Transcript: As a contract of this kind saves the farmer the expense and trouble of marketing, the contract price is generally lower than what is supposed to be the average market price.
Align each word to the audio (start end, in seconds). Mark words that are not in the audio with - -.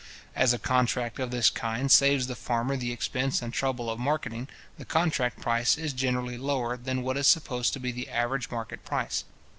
As 0.35 0.51
a 0.51 0.57
contract 0.57 1.19
of 1.19 1.29
this 1.29 1.51
kind 1.51 1.91
saves 1.91 2.25
the 2.25 2.33
farmer 2.33 2.75
the 2.75 2.91
expense 2.91 3.39
and 3.39 3.53
trouble 3.53 3.87
of 3.87 3.99
marketing, 3.99 4.47
the 4.79 4.83
contract 4.83 5.39
price 5.39 5.77
is 5.77 5.93
generally 5.93 6.39
lower 6.39 6.75
than 6.75 7.03
what 7.03 7.17
is 7.17 7.27
supposed 7.27 7.71
to 7.73 7.79
be 7.79 7.91
the 7.91 8.09
average 8.09 8.49
market 8.49 8.83
price. 8.83 9.25